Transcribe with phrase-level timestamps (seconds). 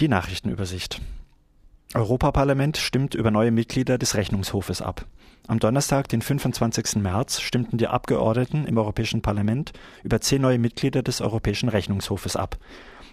[0.00, 1.02] Die Nachrichtenübersicht.
[1.92, 5.04] Europaparlament stimmt über neue Mitglieder des Rechnungshofes ab.
[5.46, 7.02] Am Donnerstag, den 25.
[7.02, 12.56] März, stimmten die Abgeordneten im Europäischen Parlament über zehn neue Mitglieder des Europäischen Rechnungshofes ab.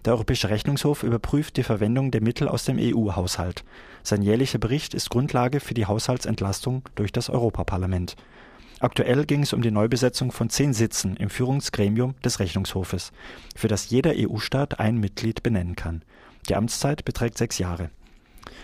[0.05, 3.65] Der Europäische Rechnungshof überprüft die Verwendung der Mittel aus dem EU-Haushalt.
[4.01, 8.15] Sein jährlicher Bericht ist Grundlage für die Haushaltsentlastung durch das Europaparlament.
[8.79, 13.11] Aktuell ging es um die Neubesetzung von zehn Sitzen im Führungsgremium des Rechnungshofes,
[13.57, 16.03] für das jeder EU-Staat ein Mitglied benennen kann.
[16.49, 17.89] Die Amtszeit beträgt sechs Jahre.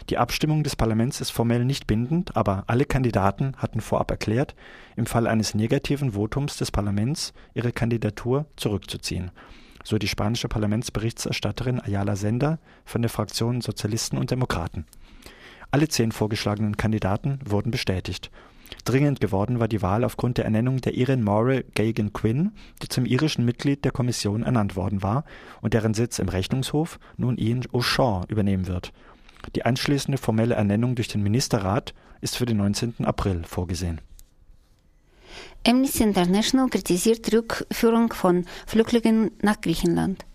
[0.10, 4.56] Die Abstimmung des Parlaments ist formell nicht bindend, aber alle Kandidaten hatten vorab erklärt,
[4.96, 9.32] im Fall eines negativen Votums des Parlaments ihre Kandidatur zurückzuziehen,
[9.84, 14.86] so die spanische Parlamentsberichterstatterin Ayala Sender von der Fraktion Sozialisten und Demokraten.
[15.72, 18.30] Alle zehn vorgeschlagenen Kandidaten wurden bestätigt.
[18.86, 23.06] Dringend geworden war die Wahl aufgrund der Ernennung der Irin Moore Gagan Quinn, die zum
[23.06, 25.26] irischen Mitglied der Kommission ernannt worden war
[25.62, 28.92] und deren Sitz im Rechnungshof nun Ian O'Shaw übernehmen wird
[29.56, 33.06] die anschließende formelle Ernennung durch den Ministerrat ist für den 19.
[33.06, 34.02] April vorgesehen.
[35.66, 40.26] Amnesty International kritisiert Rückführung von Flüchtlingen nach Griechenland.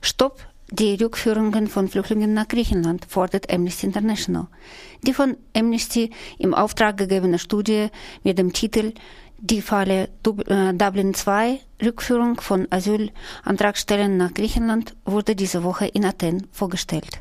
[0.00, 4.46] Stopp die Rückführungen von Flüchtlingen nach Griechenland, fordert Amnesty International.
[5.02, 7.88] Die von Amnesty im Auftrag gegebene Studie
[8.22, 8.92] mit dem Titel
[9.38, 16.46] Die Falle äh, Dublin II Rückführung von Asylantragstellern nach Griechenland wurde diese Woche in Athen
[16.50, 17.20] vorgestellt.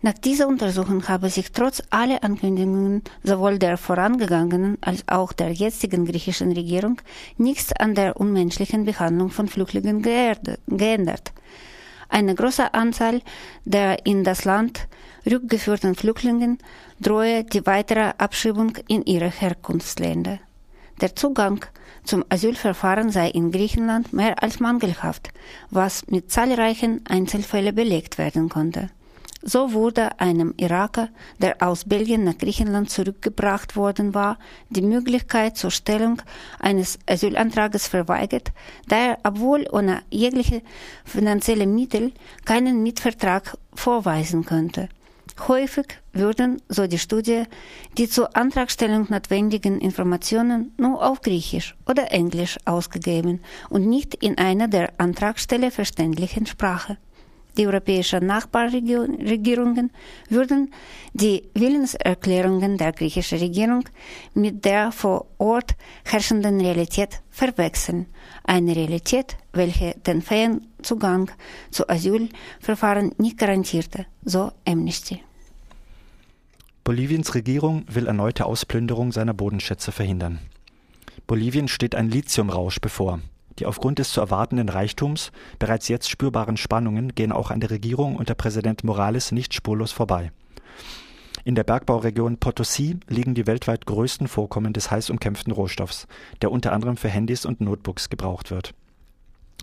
[0.00, 6.04] Nach dieser Untersuchung habe sich trotz aller Ankündigungen sowohl der vorangegangenen als auch der jetzigen
[6.04, 7.00] griechischen Regierung
[7.36, 11.32] nichts an der unmenschlichen Behandlung von Flüchtlingen geändert.
[12.08, 13.22] Eine große Anzahl
[13.64, 14.88] der in das Land
[15.30, 16.58] rückgeführten Flüchtlingen
[17.00, 20.38] drohe die weitere Abschiebung in ihre Herkunftsländer.
[21.00, 21.64] Der Zugang
[22.04, 25.28] zum Asylverfahren sei in Griechenland mehr als mangelhaft,
[25.70, 28.90] was mit zahlreichen Einzelfällen belegt werden konnte.
[29.42, 34.36] So wurde einem Iraker, der aus Belgien nach Griechenland zurückgebracht worden war,
[34.68, 36.20] die Möglichkeit zur Stellung
[36.58, 38.50] eines Asylantrages verweigert,
[38.88, 40.62] da er, obwohl ohne jegliche
[41.04, 42.12] finanzielle Mittel,
[42.44, 44.88] keinen Mietvertrag vorweisen könnte.
[45.46, 47.44] Häufig würden, so die Studie,
[47.96, 53.40] die zur Antragstellung notwendigen Informationen nur auf Griechisch oder Englisch ausgegeben
[53.70, 56.98] und nicht in einer der Antragstelle verständlichen Sprache
[57.58, 59.90] die europäischen Nachbarregierungen
[60.30, 60.72] würden
[61.12, 63.84] die Willenserklärungen der griechischen Regierung
[64.34, 65.74] mit der vor Ort
[66.04, 68.06] herrschenden Realität verwechseln.
[68.44, 71.30] Eine Realität, welche den fairen Zugang
[71.70, 75.20] zu Asylverfahren nicht garantierte, so Amnesty.
[76.84, 80.38] Boliviens Regierung will erneute Ausplünderung seiner Bodenschätze verhindern.
[81.26, 83.20] Bolivien steht ein Lithiumrausch bevor.
[83.58, 88.16] Die aufgrund des zu erwartenden Reichtums bereits jetzt spürbaren Spannungen gehen auch an der Regierung
[88.16, 90.30] unter Präsident Morales nicht spurlos vorbei.
[91.44, 96.06] In der Bergbauregion Potosí liegen die weltweit größten Vorkommen des heiß umkämpften Rohstoffs,
[96.42, 98.74] der unter anderem für Handys und Notebooks gebraucht wird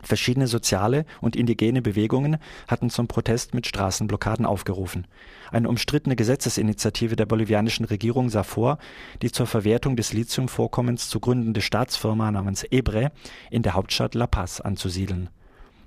[0.03, 5.07] Verschiedene soziale und indigene Bewegungen hatten zum Protest mit Straßenblockaden aufgerufen.
[5.51, 8.77] Eine umstrittene Gesetzesinitiative der bolivianischen Regierung sah vor,
[9.21, 13.11] die zur Verwertung des Lithiumvorkommens zu gründende Staatsfirma namens EBRE
[13.49, 15.29] in der Hauptstadt La Paz anzusiedeln.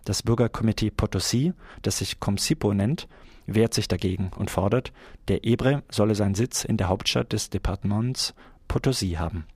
[0.05, 1.53] Das Bürgerkomitee Potosí,
[1.83, 3.09] das sich Comsipo nennt,
[3.47, 4.93] wehrt sich dagegen und fordert,
[5.29, 8.35] der EBRE solle seinen Sitz in der Hauptstadt des Departements
[8.69, 9.47] Potosí haben.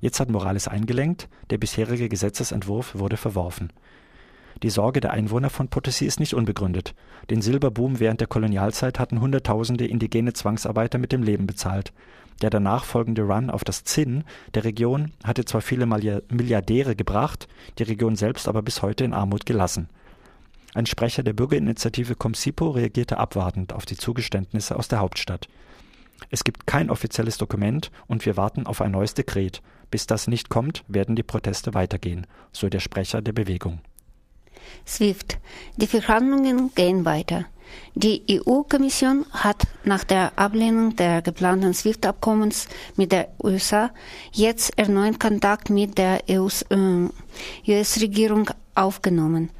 [0.00, 3.72] Jetzt hat Morales eingelenkt, der bisherige Gesetzesentwurf wurde verworfen.
[4.62, 6.94] Die Sorge der Einwohner von Potosí ist nicht unbegründet.
[7.28, 11.92] Den Silberboom während der Kolonialzeit hatten Hunderttausende indigene Zwangsarbeiter mit dem Leben bezahlt.
[12.40, 14.24] Der danach folgende Run auf das Zinn
[14.54, 19.46] der Region hatte zwar viele Milliardäre gebracht, die Region selbst aber bis heute in Armut
[19.46, 19.88] gelassen.
[20.74, 25.48] Ein Sprecher der Bürgerinitiative Comsipo reagierte abwartend auf die Zugeständnisse aus der Hauptstadt.
[26.30, 29.62] Es gibt kein offizielles Dokument und wir warten auf ein neues Dekret.
[29.90, 33.80] Bis das nicht kommt, werden die Proteste weitergehen, so der Sprecher der Bewegung.
[34.86, 35.38] SWIFT.
[35.76, 37.46] Die Verhandlungen gehen weiter.
[37.94, 43.90] Die EU-Kommission hat nach der Ablehnung der geplanten SWIFT-Abkommens mit der USA
[44.32, 46.22] jetzt erneut Kontakt mit der
[47.66, 49.50] US-Regierung äh, aufgenommen,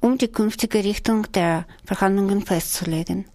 [0.00, 3.26] um die künftige Richtung der Verhandlungen festzulegen.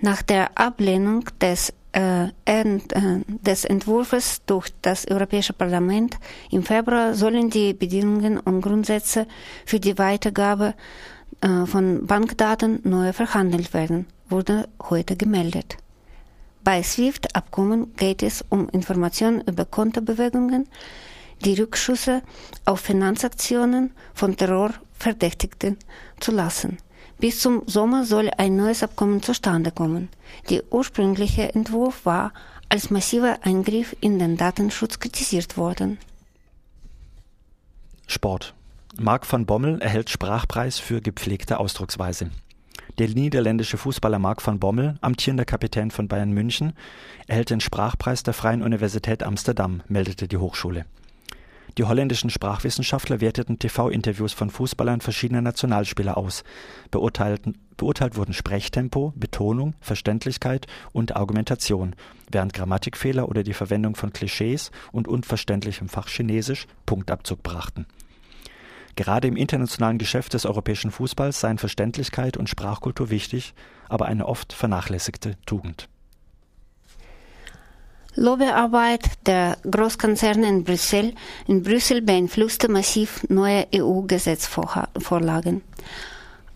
[0.00, 6.16] Nach der Ablehnung des des Entwurfs durch das Europäische Parlament
[6.50, 9.26] im Februar sollen die Bedingungen und Grundsätze
[9.64, 10.74] für die Weitergabe
[11.40, 15.76] äh, von Bankdaten neu verhandelt werden, wurde heute gemeldet.
[16.62, 20.68] Bei SWIFT-Abkommen geht es um Informationen über Kontobewegungen,
[21.44, 22.22] die Rückschüsse
[22.64, 25.78] auf Finanzaktionen von Terrorverdächtigten
[26.20, 26.78] zu lassen.
[27.18, 30.08] Bis zum Sommer soll ein neues Abkommen zustande kommen.
[30.50, 32.32] Der ursprüngliche Entwurf war
[32.68, 35.98] als massiver Eingriff in den Datenschutz kritisiert worden.
[38.06, 38.54] Sport.
[38.98, 42.30] Marc van Bommel erhält Sprachpreis für gepflegte Ausdrucksweise.
[42.98, 46.72] Der niederländische Fußballer Marc van Bommel, amtierender Kapitän von Bayern München,
[47.26, 50.84] erhält den Sprachpreis der Freien Universität Amsterdam, meldete die Hochschule.
[51.78, 56.42] Die holländischen Sprachwissenschaftler werteten TV-Interviews von Fußballern verschiedener Nationalspieler aus.
[56.90, 57.46] Beurteilt
[58.16, 61.94] wurden Sprechtempo, Betonung, Verständlichkeit und Argumentation,
[62.32, 67.86] während Grammatikfehler oder die Verwendung von Klischees und unverständlichem Fach Chinesisch Punktabzug brachten.
[68.96, 73.54] Gerade im internationalen Geschäft des europäischen Fußballs seien Verständlichkeit und Sprachkultur wichtig,
[73.88, 75.88] aber eine oft vernachlässigte Tugend.
[78.18, 81.14] Lobbyarbeit der Großkonzerne in Brüssel,
[81.46, 85.62] in Brüssel beeinflusste massiv neue EU-Gesetzvorlagen.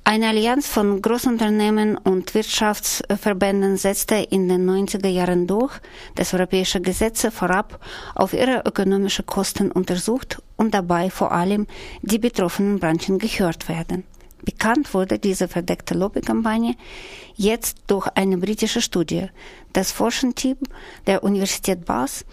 [0.03, 5.79] Eine Allianz von Großunternehmen und Wirtschaftsverbänden setzte in den 90er Jahren durch,
[6.17, 7.79] dass europäische Gesetze vorab
[8.17, 11.69] auf ihre ökonomischen Kosten untersucht und dabei vor allem
[12.03, 14.03] die betroffenen Branchen gehört werden.
[14.43, 16.75] Bekannt wurde diese verdeckte Lobbykampagne
[17.37, 19.29] jetzt durch eine britische Studie.
[19.73, 20.59] Das Forschungsteam
[21.07, 22.25] der Universität Bath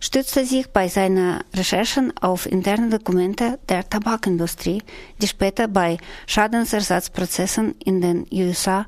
[0.00, 4.82] stützte sich bei seinen Recherchen auf interne Dokumente der Tabakindustrie,
[5.20, 8.86] die später bei Schadensersatzprozessen in den USA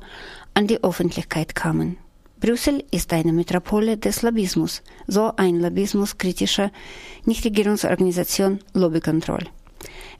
[0.53, 1.97] an die Öffentlichkeit kamen.
[2.39, 6.71] Brüssel ist eine Metropole des Lobbyismus, so ein lobbyismuskritische
[7.25, 9.43] Nichtregierungsorganisation Lobby Control.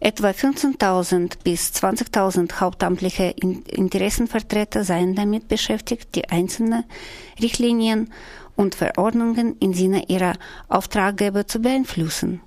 [0.03, 6.85] Etwa 15.000 bis 20.000 hauptamtliche Interessenvertreter seien damit beschäftigt, die einzelnen
[7.39, 8.11] Richtlinien
[8.55, 10.33] und Verordnungen im Sinne ihrer
[10.69, 12.41] Auftraggeber zu beeinflussen.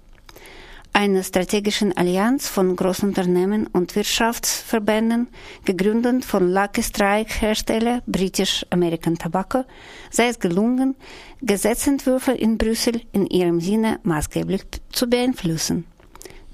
[0.93, 5.29] Eine strategischen Allianz von Großunternehmen und Wirtschaftsverbänden,
[5.65, 9.63] gegründet von Lucky Strike Hersteller British American Tobacco,
[10.11, 10.97] sei es gelungen,
[11.41, 15.85] Gesetzentwürfe in Brüssel in ihrem Sinne maßgeblich zu beeinflussen